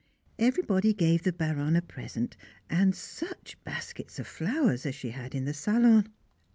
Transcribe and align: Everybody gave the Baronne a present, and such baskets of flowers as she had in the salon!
Everybody 0.39 0.93
gave 0.95 1.21
the 1.21 1.31
Baronne 1.31 1.75
a 1.75 1.81
present, 1.83 2.35
and 2.71 2.95
such 2.95 3.55
baskets 3.63 4.17
of 4.17 4.25
flowers 4.25 4.83
as 4.87 4.95
she 4.95 5.11
had 5.11 5.35
in 5.35 5.45
the 5.45 5.53
salon! 5.53 6.09